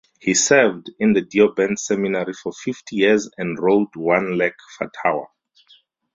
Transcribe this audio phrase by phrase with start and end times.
[0.19, 5.27] He served in the Deoband seminary for fifty years and wrote one lakh fatawa.